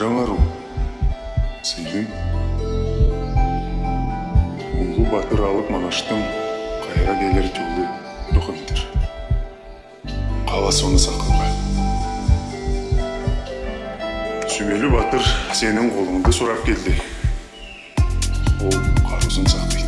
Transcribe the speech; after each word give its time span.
Жаңару 0.00 0.36
сыйдың 1.66 2.06
ұлы 4.80 5.04
батыр 5.10 5.42
алып 5.44 5.68
манаштың 5.74 6.22
қайра 6.86 7.16
келер 7.18 7.50
жолы 7.58 7.84
рухымдыр 8.32 8.80
қала 10.48 10.70
соны 10.72 10.96
сақылба 11.04 11.50
сүмелі 14.54 14.88
батыр 14.94 15.28
сенің 15.60 15.92
қолыңды 15.92 16.32
сұрап 16.38 16.64
келді. 16.64 16.96
Ол 18.64 18.80
қарусын 19.04 19.52
сақтайды 19.52 19.79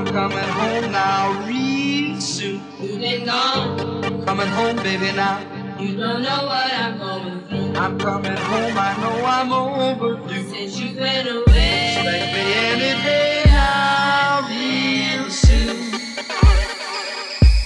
I'm 0.00 0.06
coming 0.06 0.38
home 0.38 0.92
now, 0.92 1.46
real 1.46 2.18
soon. 2.22 2.62
You've 2.80 3.00
been 3.00 3.26
gone. 3.26 4.24
Coming 4.24 4.46
home, 4.46 4.76
baby, 4.76 5.12
now. 5.12 5.40
You 5.78 5.94
don't 5.98 6.22
know 6.22 6.46
what 6.46 6.72
I'm 6.72 6.98
going 6.98 7.46
through. 7.46 7.78
I'm 7.78 7.98
coming 7.98 8.34
home, 8.34 8.78
I 8.78 8.96
know 8.98 9.24
I'm 9.26 9.52
overdue. 9.52 10.48
Since 10.48 10.80
you've 10.80 10.96
been 10.96 11.26
away. 11.28 11.96
Expect 11.98 12.32
me 12.32 12.42
any 12.70 13.02
day 13.04 13.42
now, 13.44 14.48
real 14.48 15.28
soon. 15.28 15.92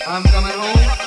I'm 0.09 0.25
coming 0.25 0.59
home. 0.59 1.04